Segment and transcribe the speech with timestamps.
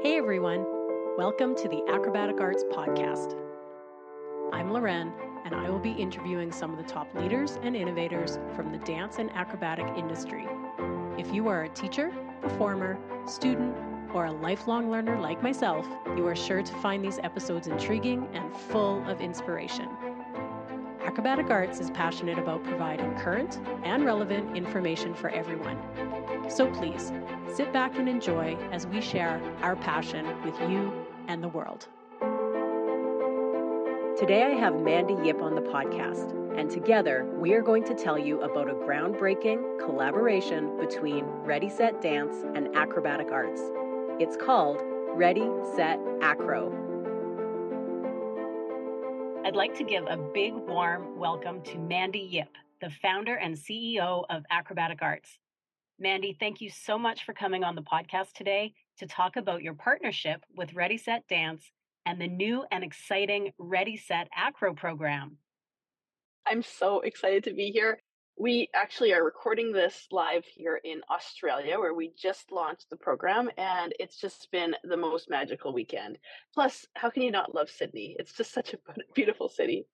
[0.00, 0.64] Hey everyone,
[1.16, 3.34] welcome to the Acrobatic Arts Podcast.
[4.52, 5.12] I'm Loren,
[5.44, 9.18] and I will be interviewing some of the top leaders and innovators from the dance
[9.18, 10.46] and acrobatic industry.
[11.18, 13.76] If you are a teacher, performer, student,
[14.14, 15.84] or a lifelong learner like myself,
[16.16, 19.88] you are sure to find these episodes intriguing and full of inspiration.
[21.18, 25.76] Acrobatic Arts is passionate about providing current and relevant information for everyone.
[26.48, 27.10] So please
[27.52, 30.92] sit back and enjoy as we share our passion with you
[31.26, 31.88] and the world.
[34.16, 38.16] Today I have Mandy Yip on the podcast, and together we are going to tell
[38.16, 43.60] you about a groundbreaking collaboration between Ready Set Dance and Acrobatic Arts.
[44.20, 44.78] It's called
[45.16, 46.87] Ready Set Acro.
[49.48, 52.50] I'd like to give a big warm welcome to Mandy Yip,
[52.82, 55.38] the founder and CEO of Acrobatic Arts.
[55.98, 59.72] Mandy, thank you so much for coming on the podcast today to talk about your
[59.72, 61.72] partnership with Ready Set Dance
[62.04, 65.38] and the new and exciting Ready Set Acro program.
[66.46, 68.00] I'm so excited to be here.
[68.40, 73.50] We actually are recording this live here in Australia, where we just launched the program,
[73.58, 76.18] and it's just been the most magical weekend.
[76.54, 78.14] Plus, how can you not love Sydney?
[78.16, 78.78] It's just such a
[79.14, 79.86] beautiful city.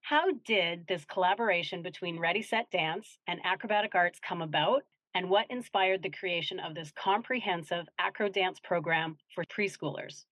[0.00, 4.82] How did this collaboration between Ready Set Dance and Acrobatic Arts come about?
[5.14, 10.24] And what inspired the creation of this comprehensive acro dance program for preschoolers?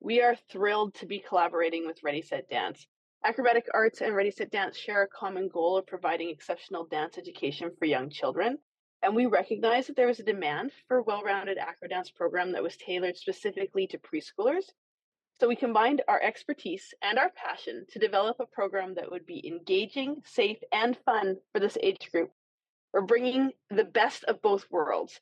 [0.00, 2.86] We are thrilled to be collaborating with Ready Set Dance.
[3.24, 7.70] Acrobatic Arts and Ready Set Dance share a common goal of providing exceptional dance education
[7.78, 8.58] for young children.
[9.02, 12.52] And we recognize that there was a demand for a well rounded acro dance program
[12.52, 14.64] that was tailored specifically to preschoolers
[15.42, 19.44] so we combined our expertise and our passion to develop a program that would be
[19.44, 22.30] engaging, safe, and fun for this age group.
[22.92, 25.18] We're bringing the best of both worlds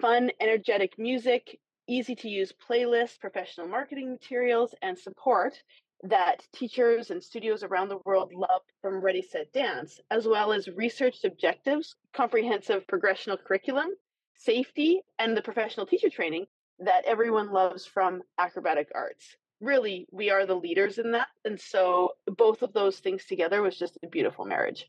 [0.00, 1.58] fun, energetic music,
[1.88, 5.60] easy to use playlists, professional marketing materials, and support
[6.04, 10.68] that teachers and studios around the world love from Ready Set Dance, as well as
[10.68, 13.88] researched objectives, comprehensive progressional curriculum,
[14.34, 16.46] safety, and the professional teacher training
[16.78, 19.36] that everyone loves from acrobatic arts.
[19.60, 23.78] Really we are the leaders in that and so both of those things together was
[23.78, 24.86] just a beautiful marriage.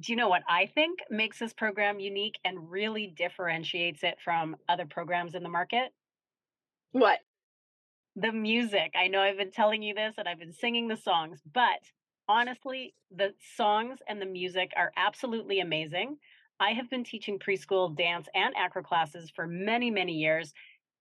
[0.00, 4.56] Do you know what i think makes this program unique and really differentiates it from
[4.68, 5.92] other programs in the market?
[6.92, 7.18] What
[8.16, 11.40] the music i know i've been telling you this and i've been singing the songs
[11.52, 11.80] but
[12.28, 16.16] honestly the songs and the music are absolutely amazing
[16.60, 20.54] i have been teaching preschool dance and acro classes for many many years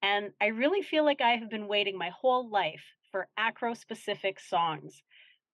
[0.04, 4.38] and I really feel like I have been waiting my whole life for acro specific
[4.38, 5.02] songs.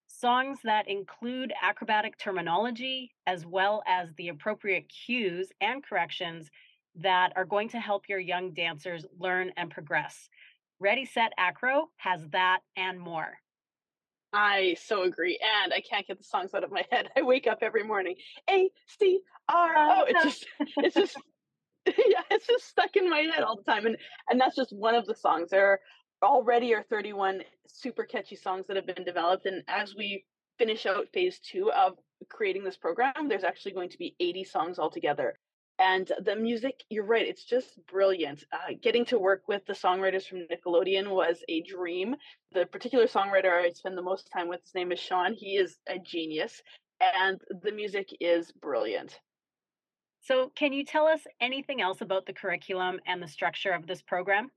[0.08, 6.50] Songs that include acrobatic terminology as well as the appropriate cues and corrections
[6.96, 10.30] that are going to help your young dancers learn and progress.
[10.79, 13.38] Ready, Set, Acro has that and more.
[14.31, 15.40] I so agree.
[15.63, 17.09] And I can't get the songs out of my head.
[17.17, 18.16] I wake up every morning.
[18.50, 18.69] A
[19.00, 20.06] C R O.
[20.07, 20.47] It's just
[20.78, 21.17] it's just
[21.85, 23.85] yeah, it's just stuck in my head all the time.
[23.85, 23.97] And
[24.29, 25.50] and that's just one of the songs.
[25.50, 25.79] There
[26.22, 29.46] already are 31 super catchy songs that have been developed.
[29.46, 30.25] And as we
[30.57, 31.94] finish out phase two of
[32.29, 35.40] creating this program, there's actually going to be 80 songs altogether.
[35.79, 38.44] And the music, you're right, it's just brilliant.
[38.51, 42.17] Uh, getting to work with the songwriters from Nickelodeon was a dream.
[42.51, 45.34] The particular songwriter I spend the most time with, his name is Sean.
[45.34, 46.62] He is a genius,
[47.00, 49.19] and the music is brilliant.
[50.22, 54.01] So, can you tell us anything else about the curriculum and the structure of this
[54.01, 54.51] program?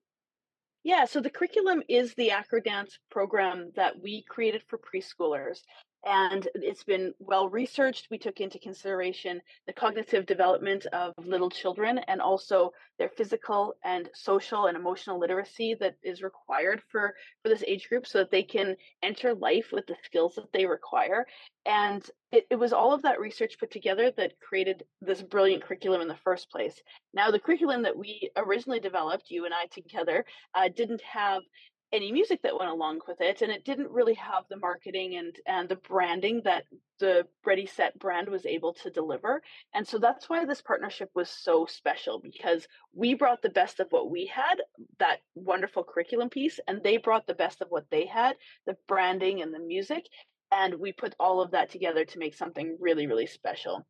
[0.83, 5.61] Yeah, so the curriculum is the Acrodance program that we created for preschoolers
[6.05, 8.09] and it's been well researched.
[8.11, 14.09] We took into consideration the cognitive development of little children and also their physical and
[14.15, 18.43] social and emotional literacy that is required for, for this age group so that they
[18.43, 21.27] can enter life with the skills that they require.
[21.67, 26.01] And it, it was all of that research put together that created this brilliant curriculum
[26.01, 26.81] in the first place.
[27.15, 30.25] Now, the curriculum that we originally developed, you and I together,
[30.55, 31.43] uh, didn't have
[31.93, 35.37] any music that went along with it and it didn't really have the marketing and
[35.47, 36.65] and the branding that
[36.99, 39.43] the ready set brand was able to deliver
[39.75, 43.87] and so that's why this partnership was so special because we brought the best of
[43.91, 44.57] what we had
[44.99, 48.37] that wonderful curriculum piece and they brought the best of what they had
[48.67, 50.07] the branding and the music
[50.51, 53.87] and we put all of that together to make something really really special.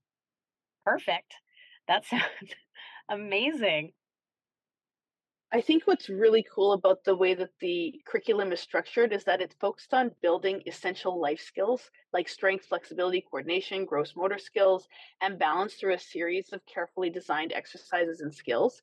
[0.84, 1.34] Perfect.
[1.88, 2.54] That sounds
[3.08, 3.92] amazing
[5.54, 9.42] I think what's really cool about the way that the curriculum is structured is that
[9.42, 14.88] it's focused on building essential life skills like strength, flexibility, coordination, gross motor skills,
[15.20, 18.82] and balance through a series of carefully designed exercises and skills.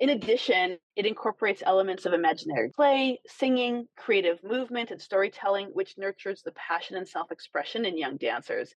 [0.00, 6.42] In addition, it incorporates elements of imaginary play, singing, creative movement, and storytelling, which nurtures
[6.42, 8.74] the passion and self expression in young dancers.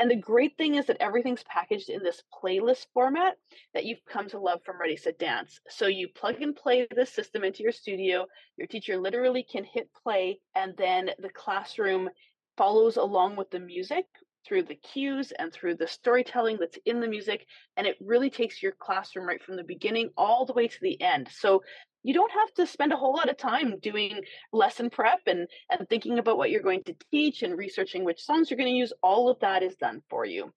[0.00, 3.36] And the great thing is that everything's packaged in this playlist format
[3.74, 5.60] that you've come to love from Ready Set Dance.
[5.68, 8.26] So you plug and play this system into your studio.
[8.56, 12.10] Your teacher literally can hit play, and then the classroom
[12.56, 14.06] follows along with the music
[14.46, 17.46] through the cues and through the storytelling that's in the music.
[17.76, 21.00] And it really takes your classroom right from the beginning all the way to the
[21.00, 21.28] end.
[21.30, 21.62] So
[22.04, 24.20] you don't have to spend a whole lot of time doing
[24.52, 28.50] lesson prep and, and thinking about what you're going to teach and researching which songs
[28.50, 28.92] you're going to use.
[29.02, 30.52] All of that is done for you.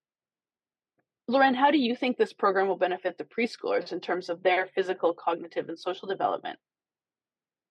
[1.29, 4.67] Loren, how do you think this program will benefit the preschoolers in terms of their
[4.67, 6.59] physical, cognitive, and social development?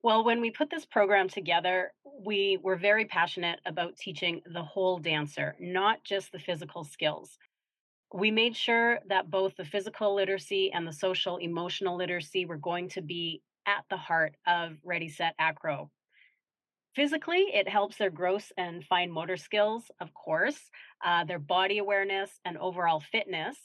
[0.02, 1.92] Well, when we put this program together,
[2.24, 7.36] we were very passionate about teaching the whole dancer, not just the physical skills.
[8.14, 12.88] We made sure that both the physical literacy and the social emotional literacy were going
[12.90, 15.90] to be at the heart of Ready Set Acro.
[16.94, 20.70] Physically, it helps their gross and fine motor skills, of course,
[21.04, 23.56] uh, their body awareness, and overall fitness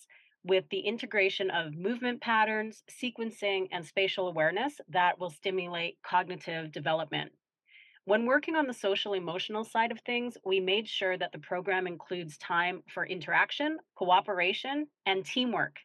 [0.43, 7.31] with the integration of movement patterns, sequencing, and spatial awareness that will stimulate cognitive development.
[8.05, 11.85] When working on the social emotional side of things, we made sure that the program
[11.85, 15.77] includes time for interaction, cooperation, and teamwork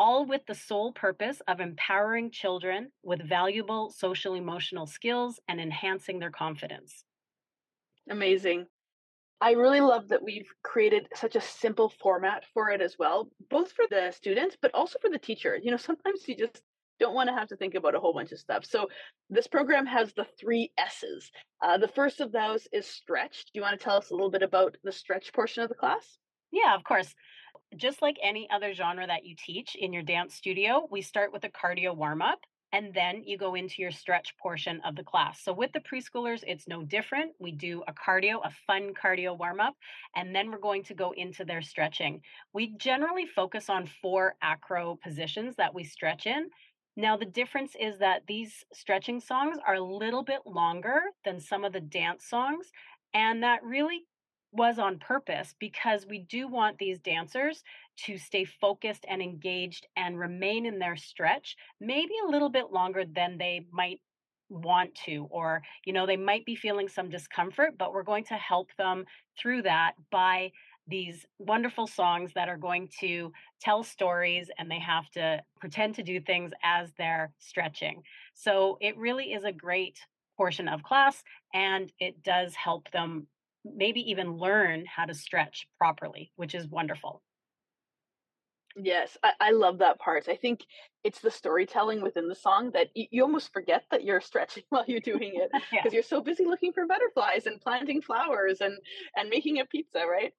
[0.00, 6.18] all with the sole purpose of empowering children with valuable social emotional skills and enhancing
[6.18, 7.04] their confidence.
[8.08, 8.66] Amazing.
[9.42, 13.72] I really love that we've created such a simple format for it as well, both
[13.72, 15.58] for the students, but also for the teacher.
[15.62, 16.62] You know, sometimes you just
[16.98, 18.64] don't want to have to think about a whole bunch of stuff.
[18.64, 18.88] So,
[19.28, 21.30] this program has the three S's.
[21.62, 23.44] Uh, the first of those is stretch.
[23.44, 25.74] Do you want to tell us a little bit about the stretch portion of the
[25.74, 26.18] class?
[26.52, 27.14] Yeah, of course
[27.76, 31.44] just like any other genre that you teach in your dance studio, we start with
[31.44, 32.40] a cardio warm up
[32.72, 35.42] and then you go into your stretch portion of the class.
[35.42, 37.32] So with the preschoolers, it's no different.
[37.38, 39.74] We do a cardio, a fun cardio warm up,
[40.14, 42.20] and then we're going to go into their stretching.
[42.52, 46.48] We generally focus on four acro positions that we stretch in.
[46.96, 51.64] Now, the difference is that these stretching songs are a little bit longer than some
[51.64, 52.70] of the dance songs,
[53.14, 54.04] and that really
[54.52, 57.62] was on purpose because we do want these dancers
[57.96, 63.04] to stay focused and engaged and remain in their stretch maybe a little bit longer
[63.04, 64.00] than they might
[64.48, 68.34] want to or you know they might be feeling some discomfort but we're going to
[68.34, 69.04] help them
[69.38, 70.50] through that by
[70.90, 76.02] these wonderful songs that are going to tell stories and they have to pretend to
[76.02, 78.02] do things as they're stretching.
[78.34, 79.98] So it really is a great
[80.36, 81.22] portion of class
[81.54, 83.26] and it does help them
[83.64, 87.22] maybe even learn how to stretch properly, which is wonderful.
[88.76, 90.28] Yes, I, I love that part.
[90.28, 90.64] I think
[91.02, 94.84] it's the storytelling within the song that you, you almost forget that you're stretching while
[94.86, 95.90] you're doing it because yeah.
[95.92, 98.78] you're so busy looking for butterflies and planting flowers and
[99.16, 100.32] and making a pizza, right?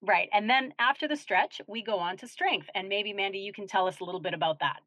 [0.00, 0.28] Right.
[0.32, 2.68] And then after the stretch, we go on to strength.
[2.74, 4.80] And maybe Mandy, you can tell us a little bit about that.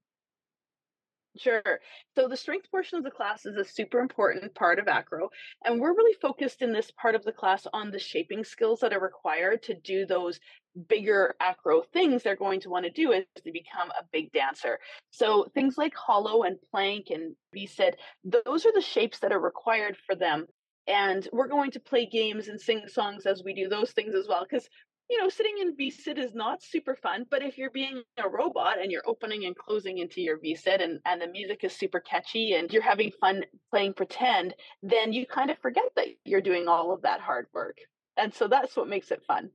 [1.38, 1.80] Sure.
[2.16, 5.30] So the strength portion of the class is a super important part of acro.
[5.64, 8.92] And we're really focused in this part of the class on the shaping skills that
[8.92, 10.42] are required to do those
[10.90, 14.78] bigger acro things they're going to want to do as they become a big dancer.
[15.10, 19.96] So things like hollow and plank and V-sit, those are the shapes that are required
[20.06, 20.48] for them.
[20.88, 24.28] And we're going to play games and sing songs as we do those things as
[24.28, 24.68] well, because
[25.12, 28.80] you know, sitting in V-sit is not super fun, but if you're being a robot
[28.82, 32.54] and you're opening and closing into your V-sit and, and the music is super catchy
[32.54, 36.94] and you're having fun playing pretend, then you kind of forget that you're doing all
[36.94, 37.78] of that hard work.
[38.16, 39.50] And so that's what makes it fun.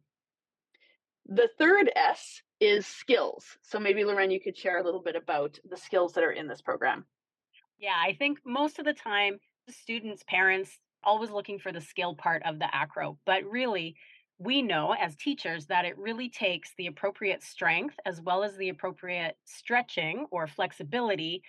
[1.27, 3.47] The third S is skills.
[3.63, 6.49] So maybe Loren, you could share a little bit about the skills that are in
[6.49, 7.07] this program.
[7.79, 9.39] Yeah, I think most of the time,
[9.71, 13.97] students, parents, always looking for the skill part of the acro, but really
[14.39, 18.69] we know as teachers that it really takes the appropriate strength as well as the
[18.69, 21.43] appropriate stretching or flexibility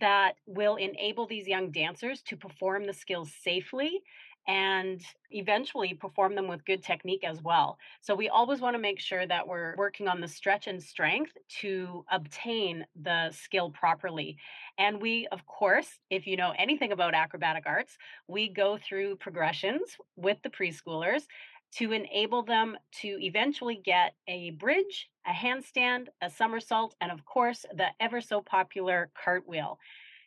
[0.00, 4.02] that will enable these young dancers to perform the skills safely
[4.48, 7.78] and eventually perform them with good technique as well.
[8.00, 11.32] So we always want to make sure that we're working on the stretch and strength
[11.60, 14.36] to obtain the skill properly.
[14.78, 19.96] And we, of course, if you know anything about acrobatic arts, we go through progressions
[20.14, 21.22] with the preschoolers
[21.72, 27.64] to enable them to eventually get a bridge, a handstand, a somersault, and of course,
[27.74, 29.78] the ever so popular cartwheel.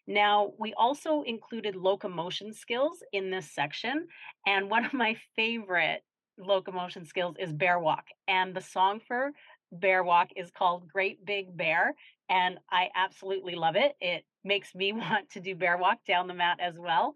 [0.08, 4.08] Now, we also included locomotion skills in this section,
[4.46, 6.04] and one of my favorite
[6.38, 8.06] locomotion skills is bear walk.
[8.28, 9.32] And the song for
[9.72, 11.94] bear walk is called Great Big Bear,
[12.30, 13.96] and I absolutely love it.
[14.02, 17.16] It makes me want to do bear walk down the mat as well.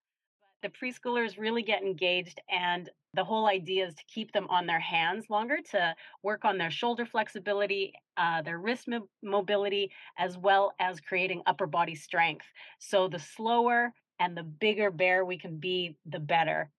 [0.64, 4.80] The preschoolers really get engaged, and the whole idea is to keep them on their
[4.80, 5.94] hands longer to
[6.24, 11.68] work on their shoulder flexibility, uh, their wrist mo- mobility, as well as creating upper
[11.68, 12.46] body strength.
[12.80, 16.72] So the slower and the bigger bear we can be, the better.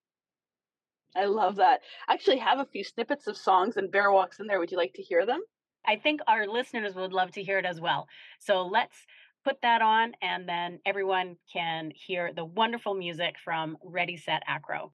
[1.14, 1.82] I love that.
[2.08, 4.58] I actually have a few snippets of songs and bear walks in there.
[4.60, 5.42] Would you like to hear them?
[5.86, 8.08] I think our listeners would love to hear it as well.
[8.40, 8.96] So let's
[9.44, 14.92] put that on, and then everyone can hear the wonderful music from Ready, Set, Acro.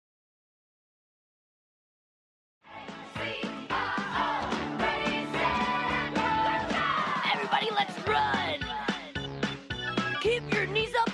[7.32, 8.60] Everybody, let's run!
[10.22, 11.09] Keep your knees up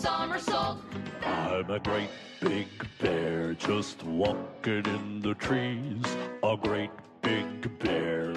[0.00, 0.78] Somersault.
[1.26, 2.08] I'm a great
[2.40, 2.68] big
[3.02, 6.02] bear just walking in the trees.
[6.42, 6.90] A great
[7.20, 8.32] big bear.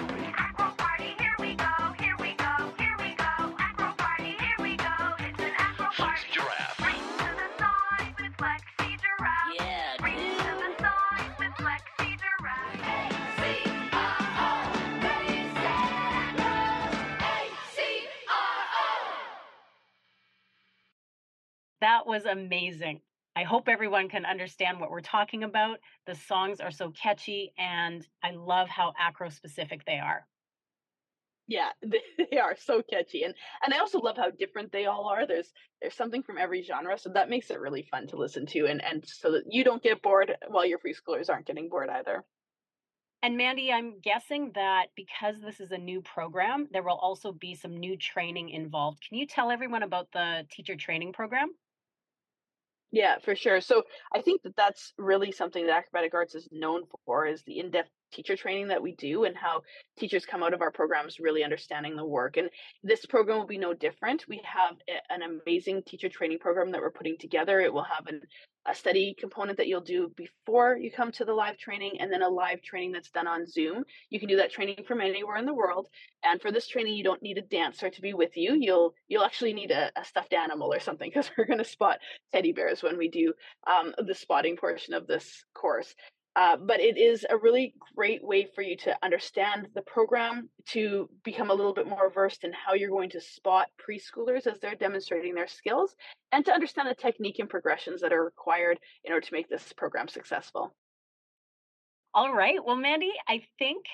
[21.84, 23.02] That was amazing.
[23.36, 25.80] I hope everyone can understand what we're talking about.
[26.06, 30.26] The songs are so catchy, and I love how acro specific they are.
[31.46, 35.26] Yeah, they are so catchy, and and I also love how different they all are.
[35.26, 38.64] There's there's something from every genre, so that makes it really fun to listen to,
[38.64, 42.24] and and so that you don't get bored while your preschoolers aren't getting bored either.
[43.22, 47.54] And Mandy, I'm guessing that because this is a new program, there will also be
[47.54, 49.04] some new training involved.
[49.06, 51.50] Can you tell everyone about the teacher training program?
[52.94, 53.60] Yeah, for sure.
[53.60, 53.82] So
[54.14, 57.90] I think that that's really something that acrobatic arts is known for is the in-depth
[58.14, 59.62] teacher training that we do and how
[59.98, 62.36] teachers come out of our programs really understanding the work.
[62.36, 62.48] And
[62.82, 64.26] this program will be no different.
[64.28, 64.76] We have
[65.10, 67.60] an amazing teacher training program that we're putting together.
[67.60, 68.20] It will have an,
[68.66, 72.22] a study component that you'll do before you come to the live training and then
[72.22, 73.84] a live training that's done on Zoom.
[74.10, 75.88] You can do that training from anywhere in the world.
[76.22, 78.54] And for this training, you don't need a dancer to be with you.
[78.58, 81.98] You'll you'll actually need a, a stuffed animal or something because we're going to spot
[82.32, 83.34] teddy bears when we do
[83.66, 85.94] um, the spotting portion of this course.
[86.36, 91.08] Uh, but it is a really great way for you to understand the program, to
[91.22, 94.74] become a little bit more versed in how you're going to spot preschoolers as they're
[94.74, 95.94] demonstrating their skills,
[96.32, 99.72] and to understand the technique and progressions that are required in order to make this
[99.74, 100.74] program successful.
[102.14, 102.58] All right.
[102.64, 103.86] Well, Mandy, I think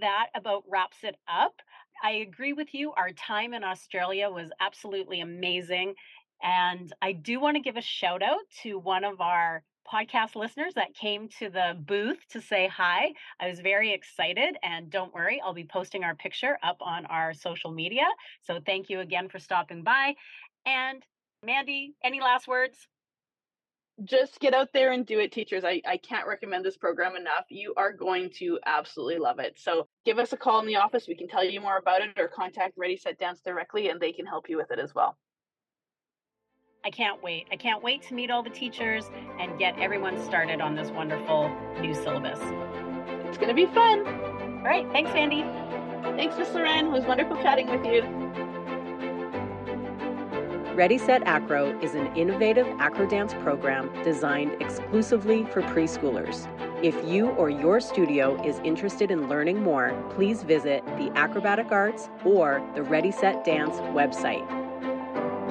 [0.00, 1.54] that about wraps it up.
[2.02, 2.92] I agree with you.
[2.92, 5.94] Our time in Australia was absolutely amazing.
[6.42, 10.72] And I do want to give a shout out to one of our podcast listeners
[10.74, 13.12] that came to the booth to say hi.
[13.38, 14.56] I was very excited.
[14.62, 18.06] And don't worry, I'll be posting our picture up on our social media.
[18.42, 20.14] So thank you again for stopping by.
[20.64, 21.04] And
[21.44, 22.88] Mandy, any last words?
[24.04, 25.64] Just get out there and do it, teachers.
[25.64, 27.44] I, I can't recommend this program enough.
[27.50, 29.58] You are going to absolutely love it.
[29.58, 31.06] So give us a call in the office.
[31.06, 34.12] We can tell you more about it or contact Ready Set Dance directly and they
[34.12, 35.18] can help you with it as well.
[36.84, 37.46] I can't wait.
[37.52, 39.08] I can't wait to meet all the teachers
[39.38, 41.48] and get everyone started on this wonderful
[41.80, 42.40] new syllabus.
[43.28, 44.04] It's going to be fun.
[44.06, 44.86] All right.
[44.90, 45.42] Thanks, Mandy.
[46.16, 46.86] Thanks, Miss Loren.
[46.86, 48.02] It was wonderful chatting with you.
[50.74, 56.48] Ready Set Acro is an innovative acro dance program designed exclusively for preschoolers.
[56.82, 62.08] If you or your studio is interested in learning more, please visit the Acrobatic Arts
[62.24, 64.61] or the Ready Set Dance website.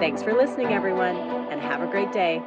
[0.02, 1.16] Thanks for listening, everyone,
[1.52, 2.42] and have a great day.